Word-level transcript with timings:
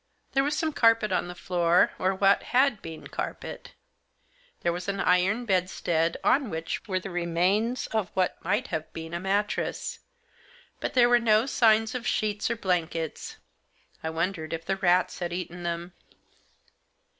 There 0.31 0.43
was 0.43 0.57
some 0.57 0.73
carpet 0.73 1.11
on 1.11 1.27
the 1.27 1.35
floor, 1.35 1.91
or 1.99 2.15
what 2.15 2.41
had 2.57 2.81
been 2.81 3.05
carpet. 3.05 3.73
There 4.61 4.73
was 4.73 4.87
an 4.87 4.99
iron 4.99 5.45
bedstead, 5.45 6.17
on 6.23 6.49
which 6.49 6.87
were 6.87 6.99
the 6.99 7.11
remains 7.11 7.85
of 7.85 8.09
what 8.15 8.43
might 8.43 8.69
have 8.69 8.91
been 8.93 9.13
a 9.13 9.19
mattress. 9.19 9.99
But 10.79 10.95
there 10.95 11.07
were 11.07 11.19
no 11.19 11.45
signs 11.45 11.93
of 11.93 12.07
sheets 12.07 12.49
or 12.49 12.55
blan 12.55 12.87
kets; 12.87 13.35
I 14.01 14.09
wondered 14.09 14.53
if 14.53 14.65
the 14.65 14.77
rats 14.77 15.19
had 15.19 15.31
eaten 15.31 15.61
them. 15.61 15.93